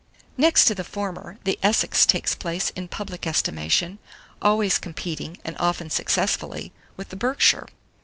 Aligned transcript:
NEXT 0.35 0.65
TO 0.65 0.73
THE 0.73 0.83
FORMER, 0.83 1.37
THE 1.43 1.59
ESSEX 1.61 2.07
takes 2.07 2.33
place 2.33 2.71
in 2.71 2.87
public 2.87 3.27
estimation, 3.27 3.99
always 4.41 4.79
competing, 4.79 5.37
and 5.45 5.55
often 5.59 5.91
successfully, 5.91 6.73
with 6.97 7.09
the 7.09 7.15
Berkshire. 7.15 7.67